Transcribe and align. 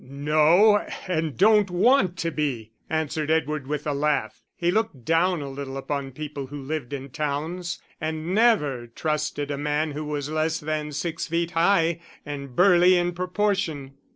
"No 0.03 0.79
and 1.07 1.37
don't 1.37 1.69
want 1.69 2.17
to 2.17 2.31
be," 2.31 2.71
answered 2.89 3.29
Edward, 3.29 3.67
with 3.67 3.85
a 3.85 3.93
laugh. 3.93 4.41
He 4.55 4.71
looked 4.71 5.05
down 5.05 5.43
a 5.43 5.47
little 5.47 5.77
upon 5.77 6.09
people 6.11 6.47
who 6.47 6.59
lived 6.59 6.91
in 6.91 7.09
towns, 7.11 7.79
and 8.01 8.33
never 8.33 8.87
trusted 8.87 9.51
a 9.51 9.59
man 9.59 9.91
who 9.91 10.03
was 10.05 10.27
less 10.27 10.59
than 10.59 10.91
six 10.91 11.27
feet 11.27 11.51
high 11.51 11.99
and 12.25 12.55
burly 12.55 12.97
in 12.97 13.11
proportion! 13.13 13.93